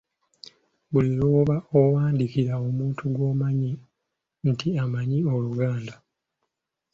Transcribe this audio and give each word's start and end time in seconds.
Buli 0.91 1.09
lw'oba 1.17 1.55
owandiikira 1.79 2.53
omuntu 2.67 3.03
gw'omanyi 3.15 3.71
nti 4.49 4.67
amanyi 4.83 5.19
Oluganda. 5.33 5.95